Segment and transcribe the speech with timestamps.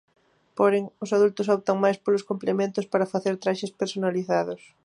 [0.57, 4.61] Porén, os adultos optan máis polos complementos para facer traxes personalizados.